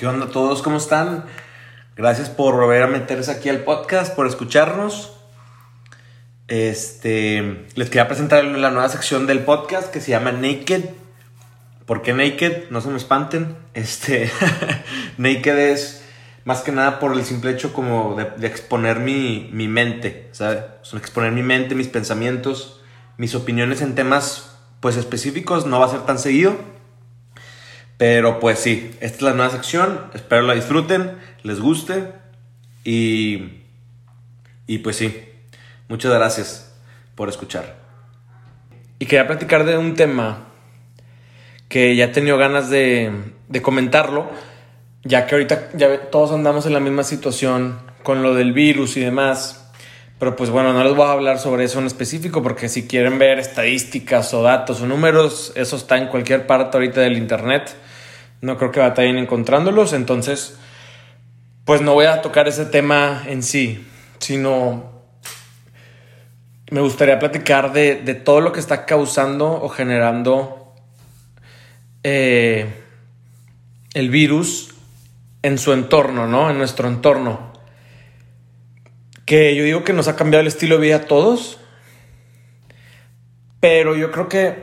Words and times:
¿Qué 0.00 0.06
onda 0.06 0.28
todos? 0.28 0.62
¿Cómo 0.62 0.78
están? 0.78 1.26
Gracias 1.94 2.30
por 2.30 2.54
volver 2.54 2.84
a 2.84 2.86
meterse 2.86 3.30
aquí 3.30 3.50
al 3.50 3.64
podcast, 3.64 4.14
por 4.14 4.26
escucharnos. 4.26 5.12
Este, 6.48 7.66
les 7.74 7.90
quería 7.90 8.08
presentar 8.08 8.42
la 8.42 8.70
nueva 8.70 8.88
sección 8.88 9.26
del 9.26 9.40
podcast 9.40 9.92
que 9.92 10.00
se 10.00 10.12
llama 10.12 10.32
Naked. 10.32 10.86
¿Por 11.84 12.00
qué 12.00 12.14
Naked? 12.14 12.70
No 12.70 12.80
se 12.80 12.88
me 12.88 12.96
espanten. 12.96 13.54
Este, 13.74 14.32
Naked 15.18 15.58
es 15.58 16.02
más 16.46 16.62
que 16.62 16.72
nada 16.72 16.98
por 16.98 17.12
el 17.12 17.22
simple 17.26 17.50
hecho 17.50 17.74
como 17.74 18.16
de, 18.16 18.46
exponer 18.46 19.00
mi, 19.00 19.50
mi 19.52 19.68
mente, 19.68 20.30
¿sabes? 20.32 20.64
exponer 20.94 21.32
mi 21.32 21.42
mente, 21.42 21.74
mis 21.74 21.88
pensamientos, 21.88 22.80
mis 23.18 23.34
opiniones 23.34 23.82
en 23.82 23.94
temas 23.94 24.56
pues 24.80 24.96
específicos, 24.96 25.66
no 25.66 25.78
va 25.78 25.84
a 25.84 25.90
ser 25.90 26.06
tan 26.06 26.18
seguido 26.18 26.79
pero 28.00 28.40
pues 28.40 28.58
sí, 28.60 28.92
esta 29.00 29.16
es 29.16 29.20
la 29.20 29.34
nueva 29.34 29.50
sección. 29.50 30.00
Espero 30.14 30.40
la 30.40 30.54
disfruten, 30.54 31.18
les 31.42 31.60
guste. 31.60 32.04
Y, 32.82 33.60
y 34.66 34.78
pues 34.78 34.96
sí, 34.96 35.22
muchas 35.86 36.10
gracias 36.10 36.74
por 37.14 37.28
escuchar. 37.28 37.76
Y 38.98 39.04
quería 39.04 39.26
platicar 39.26 39.66
de 39.66 39.76
un 39.76 39.96
tema 39.96 40.46
que 41.68 41.94
ya 41.94 42.06
he 42.06 42.08
tenido 42.08 42.38
ganas 42.38 42.70
de, 42.70 43.12
de 43.48 43.60
comentarlo, 43.60 44.30
ya 45.04 45.26
que 45.26 45.34
ahorita 45.34 45.68
ya 45.74 46.08
todos 46.10 46.32
andamos 46.32 46.64
en 46.64 46.72
la 46.72 46.80
misma 46.80 47.04
situación 47.04 47.80
con 48.02 48.22
lo 48.22 48.34
del 48.34 48.54
virus 48.54 48.96
y 48.96 49.00
demás. 49.00 49.70
Pero 50.18 50.36
pues 50.36 50.48
bueno, 50.48 50.72
no 50.72 50.82
les 50.84 50.94
voy 50.94 51.04
a 51.04 51.12
hablar 51.12 51.38
sobre 51.38 51.64
eso 51.64 51.80
en 51.80 51.86
específico 51.86 52.42
porque 52.42 52.70
si 52.70 52.88
quieren 52.88 53.18
ver 53.18 53.38
estadísticas 53.38 54.32
o 54.32 54.40
datos 54.40 54.80
o 54.80 54.86
números, 54.86 55.52
eso 55.54 55.76
está 55.76 55.98
en 55.98 56.08
cualquier 56.08 56.46
parte 56.46 56.78
ahorita 56.78 57.02
del 57.02 57.18
internet. 57.18 57.76
No 58.40 58.56
creo 58.56 58.70
que 58.70 58.80
batallen 58.80 59.18
encontrándolos, 59.18 59.92
entonces, 59.92 60.58
pues 61.64 61.82
no 61.82 61.94
voy 61.94 62.06
a 62.06 62.22
tocar 62.22 62.48
ese 62.48 62.64
tema 62.64 63.22
en 63.26 63.42
sí, 63.42 63.86
sino 64.18 64.90
me 66.70 66.80
gustaría 66.80 67.18
platicar 67.18 67.72
de, 67.72 67.96
todo 68.24 68.40
lo 68.40 68.52
que 68.52 68.60
está 68.60 68.86
causando 68.86 69.52
o 69.52 69.68
generando 69.68 70.74
eh, 72.02 72.66
el 73.92 74.08
virus 74.08 74.74
en 75.42 75.58
su 75.58 75.72
entorno, 75.72 76.26
¿no? 76.26 76.48
En 76.48 76.58
nuestro 76.58 76.88
entorno. 76.88 77.52
Que 79.26 79.54
yo 79.56 79.64
digo 79.64 79.84
que 79.84 79.92
nos 79.92 80.08
ha 80.08 80.16
cambiado 80.16 80.42
el 80.42 80.46
estilo 80.46 80.76
de 80.76 80.82
vida 80.82 80.96
a 80.96 81.04
todos, 81.06 81.58
pero 83.58 83.96
yo 83.96 84.10
creo 84.12 84.28
que 84.28 84.58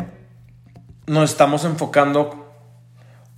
nos 1.08 1.30
estamos 1.30 1.66
enfocando 1.66 2.47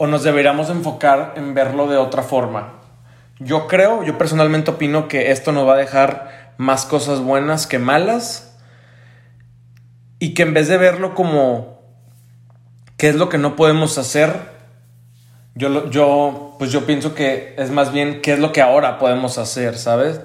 o 0.02 0.08
nos 0.08 0.24
deberíamos 0.24 0.70
enfocar 0.70 1.34
en 1.36 1.54
verlo 1.54 1.88
de 1.88 1.98
otra 1.98 2.24
forma. 2.24 2.80
Yo 3.38 3.68
creo, 3.68 4.02
yo 4.04 4.18
personalmente 4.18 4.72
opino 4.72 5.10
que 5.10 5.32
esto 5.32 5.52
nos 5.52 5.68
va 5.68 5.74
a 5.74 5.78
dejar 5.78 6.54
más 6.58 6.86
cosas 6.86 7.20
buenas 7.20 7.68
que 7.68 7.80
malas 7.80 8.58
y 10.18 10.34
que 10.34 10.44
en 10.44 10.54
vez 10.54 10.70
de 10.70 10.78
verlo 10.78 11.16
como 11.16 11.82
qué 12.96 13.10
es 13.10 13.16
lo 13.16 13.28
que 13.28 13.38
no 13.38 13.58
podemos 13.58 13.98
hacer, 13.98 14.34
yo, 15.54 15.90
yo, 15.90 16.56
pues 16.60 16.72
yo 16.72 16.86
pienso 16.86 17.14
que 17.14 17.54
es 17.58 17.70
más 17.70 17.92
bien 17.92 18.22
qué 18.22 18.32
es 18.32 18.40
lo 18.40 18.54
que 18.54 18.62
ahora 18.62 19.00
podemos 19.00 19.38
hacer, 19.38 19.78
¿sabes? 19.78 20.22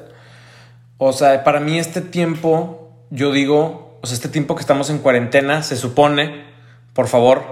O 0.98 1.12
sea, 1.12 1.42
para 1.42 1.58
mí 1.58 1.80
este 1.80 2.00
tiempo, 2.00 2.92
yo 3.10 3.32
digo, 3.32 3.98
o 4.00 4.06
sea, 4.06 4.14
este 4.14 4.28
tiempo 4.28 4.54
que 4.54 4.60
estamos 4.60 4.88
en 4.88 4.98
cuarentena, 4.98 5.64
se 5.64 5.76
supone, 5.76 6.44
por 6.92 7.08
favor, 7.08 7.42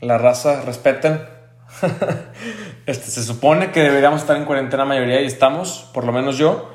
la 0.00 0.16
raza, 0.16 0.62
respeten 0.62 1.35
este, 2.86 3.10
se 3.10 3.22
supone 3.22 3.70
que 3.70 3.80
deberíamos 3.80 4.20
estar 4.20 4.36
en 4.36 4.44
cuarentena 4.44 4.84
mayoría 4.84 5.20
y 5.20 5.26
estamos, 5.26 5.88
por 5.92 6.04
lo 6.04 6.12
menos 6.12 6.38
yo. 6.38 6.72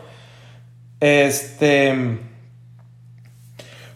Este. 1.00 2.19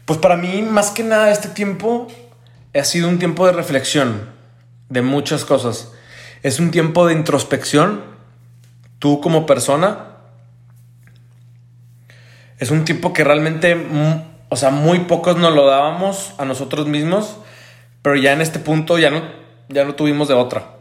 Pues 0.06 0.19
para 0.19 0.38
mí, 0.38 0.61
más 0.61 0.91
que 0.91 1.03
nada, 1.03 1.31
este 1.31 1.50
tiempo 1.50 2.07
ha 2.73 2.83
sido 2.83 3.09
un 3.09 3.19
tiempo 3.19 3.45
de 3.45 3.53
reflexión 3.53 4.29
de 4.89 5.01
muchas 5.01 5.45
cosas. 5.45 5.91
Es 6.44 6.59
un 6.59 6.72
tiempo 6.72 7.07
de 7.07 7.13
introspección, 7.13 8.03
tú 9.00 9.19
como 9.22 9.45
persona. 9.45 10.12
Es 12.59 12.72
un 12.72 12.85
tiempo 12.85 13.13
que 13.13 13.23
realmente, 13.23 13.75
o 14.50 14.56
sea, 14.56 14.69
muy 14.69 15.00
pocos 15.00 15.38
nos 15.38 15.53
lo 15.53 15.66
dábamos 15.66 16.33
a 16.38 16.45
nosotros 16.45 16.88
mismos, 16.88 17.38
pero 18.01 18.16
ya 18.16 18.31
en 18.33 18.41
este 18.41 18.59
punto 18.59 18.97
ya 18.97 19.09
no, 19.09 19.23
ya 19.69 19.83
no 19.85 19.95
tuvimos 19.95 20.27
de 20.27 20.35
otra. 20.35 20.75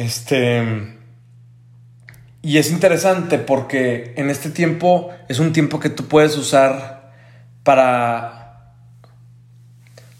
Este. 0.00 0.96
Y 2.40 2.56
es 2.56 2.70
interesante 2.70 3.38
porque 3.38 4.14
en 4.16 4.30
este 4.30 4.48
tiempo 4.48 5.10
es 5.28 5.40
un 5.40 5.52
tiempo 5.52 5.78
que 5.78 5.90
tú 5.90 6.08
puedes 6.08 6.36
usar 6.38 7.12
para. 7.64 8.72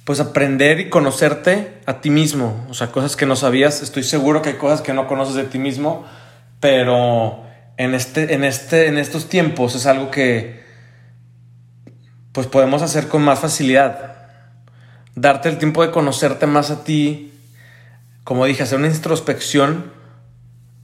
Pues 0.04 0.20
aprender 0.20 0.80
y 0.80 0.90
conocerte 0.90 1.78
a 1.86 2.02
ti 2.02 2.10
mismo. 2.10 2.66
O 2.68 2.74
sea, 2.74 2.92
cosas 2.92 3.16
que 3.16 3.24
no 3.24 3.36
sabías. 3.36 3.80
Estoy 3.80 4.02
seguro 4.02 4.42
que 4.42 4.50
hay 4.50 4.54
cosas 4.56 4.82
que 4.82 4.92
no 4.92 5.06
conoces 5.06 5.34
de 5.34 5.44
ti 5.44 5.58
mismo. 5.58 6.04
Pero 6.58 7.44
en, 7.78 7.94
este, 7.94 8.34
en, 8.34 8.44
este, 8.44 8.86
en 8.86 8.98
estos 8.98 9.30
tiempos 9.30 9.74
es 9.74 9.86
algo 9.86 10.10
que. 10.10 10.60
Pues 12.32 12.46
podemos 12.46 12.82
hacer 12.82 13.08
con 13.08 13.22
más 13.22 13.38
facilidad. 13.38 14.16
Darte 15.14 15.48
el 15.48 15.56
tiempo 15.56 15.82
de 15.82 15.90
conocerte 15.90 16.46
más 16.46 16.70
a 16.70 16.84
ti 16.84 17.30
como 18.24 18.44
dije, 18.46 18.62
hacer 18.62 18.78
una 18.78 18.88
introspección 18.88 19.92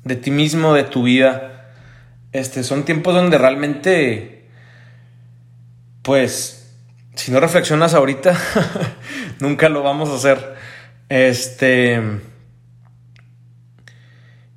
de 0.05 0.17
ti 0.17 0.31
mismo, 0.31 0.75
de 0.75 0.85
tu 0.85 1.03
vida. 1.03 1.73
Este, 2.33 2.63
son 2.63 2.85
tiempos 2.85 3.15
donde 3.15 3.39
realmente, 3.39 4.49
pues, 6.03 6.75
si 7.15 7.33
no 7.33 7.41
reflexionas 7.41 7.95
ahorita, 7.95 8.39
nunca 9.41 9.69
lo 9.69 9.83
vamos 9.83 10.11
a 10.11 10.15
hacer. 10.15 10.55
Este. 11.09 12.01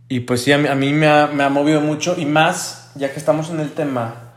Y 0.08 0.22
pues 0.22 0.44
sí, 0.44 0.52
a 0.52 0.58
mí, 0.58 0.94
me, 0.94 1.08
ha, 1.08 1.28
me 1.28 1.44
ha 1.44 1.50
movido 1.50 1.82
mucho 1.82 2.16
y 2.18 2.26
más, 2.26 2.92
ya 2.96 3.12
que 3.12 3.20
estamos 3.20 3.50
en 3.52 3.60
el 3.60 3.72
tema, 3.72 4.34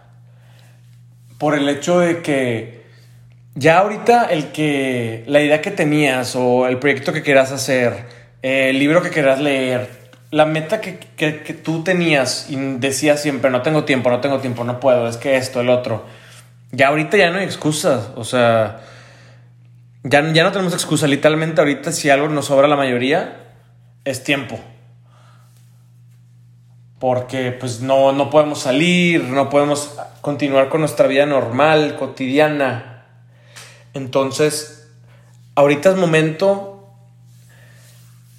por 1.38 1.54
el 1.54 1.68
hecho 1.68 1.98
de 1.98 2.20
que 2.20 2.82
ya 3.54 3.78
ahorita 3.78 4.26
el 4.26 4.52
que 4.52 5.24
la 5.26 5.40
idea 5.40 5.60
que 5.62 5.70
tenías 5.70 6.36
o 6.36 6.66
el 6.66 6.78
proyecto 6.78 7.12
que 7.12 7.22
quieras 7.22 7.52
hacer, 7.52 8.04
el 8.42 8.78
libro 8.78 9.02
que 9.02 9.10
querías 9.10 9.40
leer, 9.40 9.88
la 10.32 10.46
meta 10.46 10.80
que, 10.80 10.94
tú 11.62 11.84
tenías 11.84 12.46
y 12.50 12.56
decías 12.56 13.22
siempre, 13.22 13.50
no 13.50 13.62
tengo 13.62 13.84
tiempo, 13.84 14.10
no 14.10 14.20
tengo 14.20 14.40
tiempo, 14.40 14.64
no 14.64 14.80
puedo, 14.80 15.06
es 15.06 15.16
que 15.16 15.36
esto, 15.36 15.60
el 15.60 15.68
otro. 15.68 16.04
Ya 16.72 16.88
ahorita 16.88 17.16
ya 17.16 17.30
no 17.30 17.38
hay 17.38 17.44
excusas, 17.44 18.10
o 18.16 18.24
sea, 18.24 18.80
ya, 20.02 20.32
ya 20.32 20.42
no 20.42 20.52
tenemos 20.52 20.72
excusa, 20.72 21.06
literalmente 21.06 21.60
ahorita 21.60 21.92
si 21.92 22.10
algo 22.10 22.28
nos 22.28 22.46
sobra 22.46 22.66
la 22.66 22.76
mayoría, 22.76 23.42
es 24.04 24.24
tiempo. 24.24 24.58
Porque 26.98 27.52
pues 27.52 27.80
no, 27.80 28.12
no 28.12 28.30
podemos 28.30 28.60
salir, 28.60 29.24
no 29.24 29.50
podemos 29.50 29.98
continuar 30.22 30.68
con 30.68 30.80
nuestra 30.80 31.08
vida 31.08 31.26
normal, 31.26 31.96
cotidiana. 31.96 33.04
Entonces, 33.92 34.88
ahorita 35.56 35.90
es 35.90 35.96
momento 35.96 36.71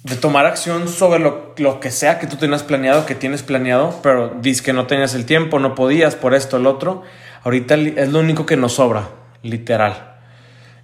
de 0.04 0.16
tomar 0.16 0.44
acción 0.44 0.86
sobre 0.86 1.18
lo, 1.18 1.80
que 1.80 1.90
sea 1.90 2.18
que 2.18 2.26
tú 2.26 2.36
tenías 2.36 2.62
planeado, 2.62 3.06
que 3.06 3.14
tienes 3.14 3.42
planeado, 3.42 4.00
pero 4.02 4.36
dices 4.40 4.60
que 4.60 4.74
no 4.74 4.86
tenías 4.86 5.14
el 5.14 5.24
tiempo, 5.24 5.58
no 5.58 5.74
podías 5.74 6.14
por 6.14 6.34
esto, 6.34 6.58
el 6.58 6.66
otro. 6.66 7.02
Ahorita 7.42 7.74
es 7.74 8.10
lo 8.10 8.20
único 8.20 8.44
que 8.44 8.58
nos 8.58 8.74
sobra, 8.74 9.08
literal. 9.42 10.16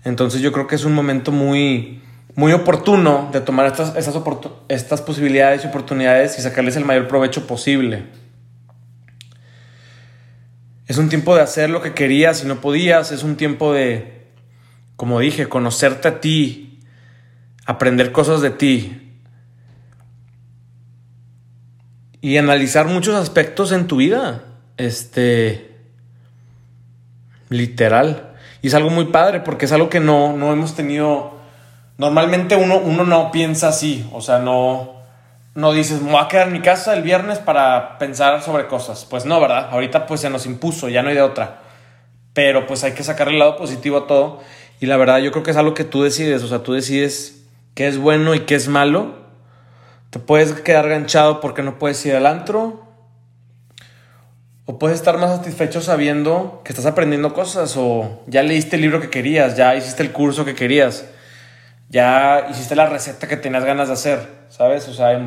Entonces 0.05 0.41
yo 0.41 0.53
creo 0.53 0.67
que 0.67 0.75
es 0.75 0.85
un 0.85 0.95
momento 0.95 1.33
muy, 1.33 2.03
muy 2.35 2.53
oportuno 2.55 3.29
de 3.31 3.43
tomar 3.43 3.67
estas, 3.67 3.95
estas, 3.95 4.19
estas 4.69 5.03
posibilidades 5.03 5.65
y 5.65 5.69
oportunidades 5.69 6.39
y 6.39 6.43
sacarles 6.43 6.77
el 6.77 6.87
mayor 6.87 7.07
provecho 7.07 7.47
posible. 7.47 8.05
Es 10.87 10.97
un 10.97 11.11
tiempo 11.11 11.37
de 11.37 11.43
hacer 11.43 11.69
lo 11.69 11.83
que 11.83 11.93
querías 11.93 12.43
y 12.43 12.47
no 12.47 12.63
podías, 12.63 13.13
es 13.13 13.23
un 13.23 13.37
tiempo 13.37 13.75
de, 13.75 14.29
como 14.97 15.21
dije, 15.21 15.47
conocerte 15.47 16.09
a 16.09 16.21
ti, 16.23 16.81
aprender 17.67 18.13
cosas 18.13 18.41
de 18.41 18.51
ti, 18.51 19.10
y 22.21 22.37
analizar 22.37 22.87
muchos 22.87 23.15
aspectos 23.15 23.73
en 23.73 23.87
tu 23.87 23.97
vida. 23.97 24.45
Este. 24.77 25.77
Literal. 27.49 28.35
Y 28.63 28.69
es 28.69 28.75
algo 28.75 28.91
muy 28.91 29.07
padre 29.07 29.41
porque 29.41 29.65
es 29.65 29.73
algo 29.73 29.89
que 29.89 30.01
no, 30.01 30.37
no 30.37 30.53
hemos 30.53 30.75
tenido. 30.75 31.39
Normalmente 31.99 32.57
uno, 32.57 32.79
uno 32.79 33.05
no 33.05 33.31
piensa 33.31 33.69
así. 33.69 34.09
O 34.13 34.21
sea, 34.21 34.39
no. 34.39 35.01
No 35.55 35.73
dices, 35.73 36.01
me 36.01 36.13
voy 36.13 36.21
a 36.23 36.29
quedar 36.29 36.47
en 36.47 36.53
mi 36.53 36.61
casa 36.61 36.95
el 36.95 37.03
viernes 37.03 37.39
para 37.39 37.99
pensar 37.99 38.41
sobre 38.43 38.69
cosas. 38.69 39.05
Pues 39.09 39.25
no, 39.25 39.41
¿verdad? 39.41 39.69
Ahorita 39.73 40.07
pues 40.07 40.21
se 40.21 40.31
nos 40.31 40.47
impuso, 40.47 40.89
ya 40.89 41.03
no 41.03 41.09
hay 41.09 41.17
de 41.17 41.23
otra. 41.23 41.63
Pero 42.35 42.67
pues 42.67 42.85
hay 42.85 42.93
que 42.93 43.03
sacarle 43.03 43.33
el 43.33 43.41
lado 43.41 43.57
positivo 43.57 43.99
a 43.99 44.07
todo. 44.07 44.41
Y 44.79 44.87
la 44.87 44.97
verdad 44.97 45.19
yo 45.19 45.33
creo 45.33 45.43
que 45.43 45.51
es 45.51 45.57
algo 45.57 45.75
que 45.75 45.85
tú 45.85 46.03
decides. 46.03 46.43
O 46.45 46.49
sea, 46.49 46.63
tú 46.63 46.73
decides 46.73 47.43
qué 47.75 47.89
es 47.89 47.99
bueno 47.99 48.35
y 48.35 48.41
qué 48.41 48.55
es 48.55 48.69
malo 48.69 49.20
te 50.11 50.19
puedes 50.19 50.53
quedar 50.53 50.89
ganchado 50.89 51.41
porque 51.41 51.63
no 51.63 51.79
puedes 51.79 52.05
ir 52.05 52.15
al 52.15 52.27
antro. 52.27 52.85
O 54.67 54.79
puedes 54.79 54.99
estar 54.99 55.19
más 55.19 55.31
satisfecho 55.37 55.81
sabiendo 55.81 56.63
que 56.65 56.73
estás 56.73 56.87
aprendiendo 56.87 57.33
cosas 57.33 57.77
o 57.77 58.23
ya 58.27 58.43
leíste 58.43 58.77
el 58.77 58.83
libro 58.83 59.01
que 59.01 59.11
querías, 59.11 59.57
ya 59.57 59.75
hiciste 59.75 60.03
el 60.03 60.13
curso 60.13 60.45
que 60.45 60.55
querías, 60.55 61.07
ya 61.89 62.47
hiciste 62.51 62.77
la 62.77 62.87
receta 62.87 63.27
que 63.27 63.37
tenías 63.37 63.65
ganas 63.65 63.89
de 63.89 63.95
hacer, 63.95 64.29
¿sabes? 64.49 64.87
O 64.87 64.95
sea, 64.95 65.19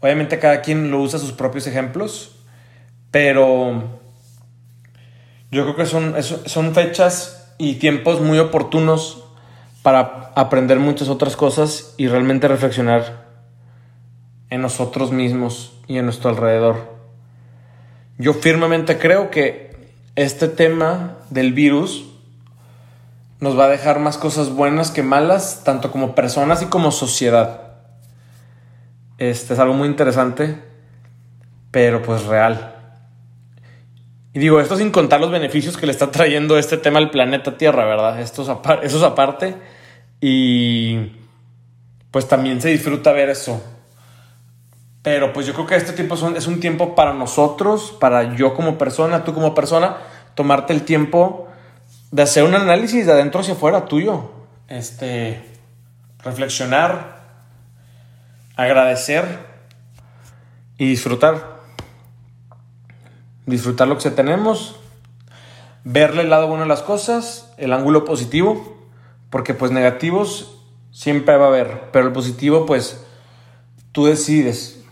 obviamente 0.00 0.40
cada 0.40 0.60
quien 0.60 0.90
lo 0.90 1.00
usa 1.00 1.20
sus 1.20 1.30
propios 1.32 1.68
ejemplos, 1.68 2.36
pero 3.12 4.00
yo 5.52 5.62
creo 5.62 5.76
que 5.76 5.86
son, 5.86 6.16
son 6.22 6.74
fechas 6.74 7.54
y 7.58 7.74
tiempos 7.74 8.20
muy 8.20 8.40
oportunos 8.40 9.24
para 9.82 10.32
aprender 10.34 10.80
muchas 10.80 11.08
otras 11.08 11.36
cosas 11.36 11.94
y 11.96 12.08
realmente 12.08 12.48
reflexionar 12.48 13.23
en 14.54 14.62
nosotros 14.62 15.10
mismos 15.10 15.72
y 15.88 15.98
en 15.98 16.04
nuestro 16.04 16.30
alrededor. 16.30 16.94
Yo 18.18 18.34
firmemente 18.34 18.98
creo 18.98 19.28
que 19.28 19.74
este 20.14 20.46
tema 20.46 21.16
del 21.30 21.52
virus 21.52 22.04
nos 23.40 23.58
va 23.58 23.64
a 23.64 23.68
dejar 23.68 23.98
más 23.98 24.16
cosas 24.16 24.50
buenas 24.50 24.92
que 24.92 25.02
malas, 25.02 25.62
tanto 25.64 25.90
como 25.90 26.14
personas 26.14 26.62
y 26.62 26.66
como 26.66 26.92
sociedad. 26.92 27.62
Este 29.18 29.54
es 29.54 29.58
algo 29.58 29.74
muy 29.74 29.88
interesante, 29.88 30.62
pero 31.72 32.00
pues 32.02 32.24
real. 32.24 32.76
Y 34.34 34.38
digo, 34.38 34.60
esto 34.60 34.76
sin 34.76 34.92
contar 34.92 35.20
los 35.20 35.32
beneficios 35.32 35.76
que 35.76 35.86
le 35.86 35.92
está 35.92 36.12
trayendo 36.12 36.58
este 36.58 36.76
tema 36.76 36.98
al 36.98 37.10
planeta 37.10 37.56
Tierra, 37.56 37.84
¿verdad? 37.84 38.20
Esto 38.20 38.42
es 38.42 38.48
eso 38.84 38.96
es 38.98 39.02
aparte. 39.02 39.56
Y 40.20 41.10
pues 42.12 42.28
también 42.28 42.60
se 42.60 42.68
disfruta 42.68 43.10
ver 43.10 43.30
eso. 43.30 43.60
Pero 45.04 45.32
pues 45.32 45.46
yo 45.46 45.52
creo 45.52 45.66
que 45.66 45.76
este 45.76 45.92
tiempo 45.92 46.16
es 46.34 46.46
un 46.48 46.58
tiempo 46.58 46.96
para 46.96 47.12
nosotros, 47.12 47.96
para 48.00 48.34
yo 48.34 48.54
como 48.54 48.76
persona, 48.76 49.22
tú 49.22 49.34
como 49.34 49.54
persona, 49.54 49.98
tomarte 50.34 50.72
el 50.72 50.82
tiempo 50.82 51.46
de 52.10 52.22
hacer 52.22 52.42
un 52.42 52.56
análisis 52.56 53.06
de 53.06 53.12
adentro 53.12 53.40
hacia 53.40 53.54
afuera 53.54 53.84
tuyo. 53.84 54.32
Este, 54.66 55.44
reflexionar, 56.24 57.20
agradecer 58.56 59.38
y 60.78 60.88
disfrutar 60.88 61.54
disfrutar 63.46 63.88
lo 63.88 63.98
que 63.98 64.10
tenemos, 64.10 64.76
verle 65.84 66.22
el 66.22 66.30
lado 66.30 66.48
bueno 66.48 66.62
de 66.62 66.68
las 66.68 66.82
cosas, 66.82 67.52
el 67.58 67.72
ángulo 67.72 68.04
positivo, 68.04 68.76
porque 69.30 69.54
pues 69.54 69.70
negativos 69.70 70.58
siempre 70.92 71.36
va 71.36 71.46
a 71.46 71.48
haber, 71.48 71.90
pero 71.92 72.06
el 72.06 72.12
positivo 72.12 72.66
pues 72.66 73.04
tú 73.92 74.06
decides. 74.06 74.83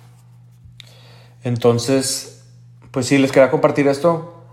Entonces, 1.45 2.45
pues 2.91 3.07
sí, 3.07 3.19
les 3.19 3.33
quería 3.33 3.51
compartir 3.51 3.89
esto 3.89 4.45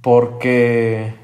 porque, 0.00 1.14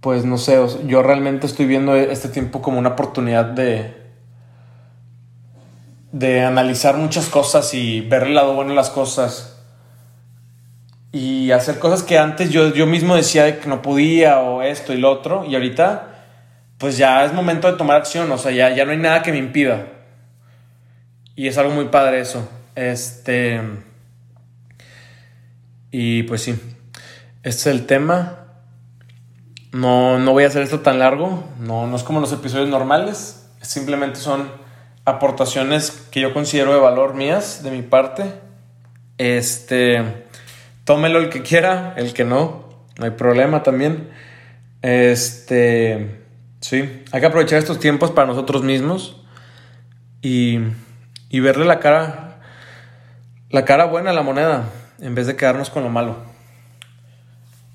pues 0.00 0.24
no 0.24 0.38
sé, 0.38 0.58
yo 0.86 1.02
realmente 1.02 1.46
estoy 1.46 1.66
viendo 1.66 1.96
este 1.96 2.28
tiempo 2.28 2.62
como 2.62 2.78
una 2.78 2.90
oportunidad 2.90 3.46
de, 3.46 3.96
de 6.12 6.44
analizar 6.44 6.96
muchas 6.96 7.26
cosas 7.28 7.72
y 7.74 8.00
ver 8.02 8.24
el 8.24 8.34
lado 8.34 8.54
bueno 8.54 8.70
de 8.70 8.76
las 8.76 8.90
cosas 8.90 9.52
y 11.12 11.50
hacer 11.50 11.78
cosas 11.78 12.02
que 12.02 12.18
antes 12.18 12.50
yo, 12.50 12.72
yo 12.72 12.86
mismo 12.86 13.14
decía 13.14 13.60
que 13.60 13.68
no 13.68 13.82
podía 13.82 14.40
o 14.40 14.62
esto 14.62 14.94
y 14.94 14.96
lo 14.96 15.10
otro, 15.10 15.44
y 15.44 15.54
ahorita 15.54 16.08
pues 16.78 16.96
ya 16.96 17.24
es 17.24 17.32
momento 17.32 17.70
de 17.70 17.78
tomar 17.78 17.98
acción, 17.98 18.32
o 18.32 18.38
sea, 18.38 18.50
ya, 18.50 18.74
ya 18.74 18.84
no 18.84 18.90
hay 18.90 18.98
nada 18.98 19.22
que 19.22 19.30
me 19.30 19.38
impida. 19.38 19.91
Y 21.34 21.48
es 21.48 21.58
algo 21.58 21.72
muy 21.72 21.86
padre 21.86 22.20
eso. 22.20 22.48
Este. 22.74 23.60
Y 25.90 26.22
pues 26.24 26.42
sí, 26.42 26.58
este 27.42 27.60
es 27.60 27.66
el 27.66 27.86
tema. 27.86 28.38
No, 29.72 30.18
no 30.18 30.32
voy 30.32 30.44
a 30.44 30.48
hacer 30.48 30.62
esto 30.62 30.80
tan 30.80 30.98
largo, 30.98 31.48
no, 31.58 31.86
no 31.86 31.96
es 31.96 32.02
como 32.02 32.20
los 32.20 32.30
episodios 32.30 32.68
normales, 32.68 33.48
simplemente 33.62 34.20
son 34.20 34.50
aportaciones 35.06 35.90
que 36.10 36.20
yo 36.20 36.34
considero 36.34 36.74
de 36.74 36.78
valor 36.78 37.14
mías, 37.14 37.62
de 37.62 37.70
mi 37.70 37.80
parte. 37.80 38.34
Este 39.16 40.26
tómelo 40.84 41.18
el 41.18 41.28
que 41.28 41.42
quiera, 41.42 41.94
el 41.96 42.12
que 42.12 42.24
no, 42.24 42.68
no 42.98 43.04
hay 43.04 43.12
problema 43.12 43.62
también. 43.62 44.10
Este, 44.82 46.20
sí, 46.60 47.02
hay 47.12 47.20
que 47.20 47.26
aprovechar 47.26 47.58
estos 47.58 47.78
tiempos 47.78 48.10
para 48.10 48.26
nosotros 48.26 48.62
mismos 48.62 49.22
y, 50.20 50.58
y 51.32 51.40
verle 51.40 51.64
la 51.64 51.80
cara, 51.80 52.36
la 53.50 53.64
cara 53.64 53.86
buena 53.86 54.10
a 54.10 54.12
la 54.12 54.22
moneda, 54.22 54.66
en 55.00 55.16
vez 55.16 55.26
de 55.26 55.34
quedarnos 55.34 55.70
con 55.70 55.82
lo 55.82 55.88
malo. 55.88 56.18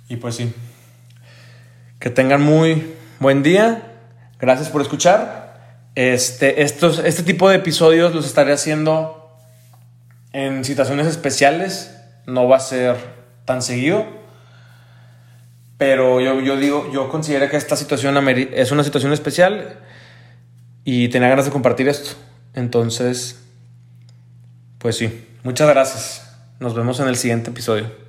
Y 0.08 0.16
pues 0.16 0.36
sí, 0.36 0.54
que 2.00 2.10
tengan 2.10 2.42
muy 2.42 2.94
buen 3.20 3.44
día, 3.44 3.96
gracias 4.40 4.70
por 4.70 4.82
escuchar. 4.82 5.82
Este, 5.96 6.62
estos, 6.62 7.00
este 7.00 7.24
tipo 7.24 7.50
de 7.50 7.56
episodios 7.56 8.14
los 8.14 8.28
estaré 8.28 8.54
haciendo 8.54 9.36
en 10.34 10.64
situaciones 10.64 11.08
especiales 11.08 11.96
no 12.28 12.48
va 12.48 12.58
a 12.58 12.60
ser 12.60 12.96
tan 13.46 13.64
seguido. 13.64 14.06
Pero 15.80 16.22
yo, 16.22 16.40
yo 16.42 16.58
digo, 16.58 16.92
yo 16.94 17.10
considero 17.10 17.50
que 17.50 17.58
esta 17.58 17.76
situación 17.76 18.16
es 18.54 18.72
una 18.72 18.84
situación 18.84 19.14
especial 19.14 19.80
y 20.84 21.10
tenía 21.10 21.30
ganas 21.30 21.46
de 21.46 21.52
compartir 21.52 21.88
esto. 21.88 22.12
Entonces, 22.54 23.47
pues 24.78 24.98
sí, 24.98 25.28
muchas 25.44 25.70
gracias. 25.70 26.38
Nos 26.60 26.76
vemos 26.76 27.00
en 27.00 27.08
el 27.08 27.16
siguiente 27.16 27.52
episodio. 27.52 28.07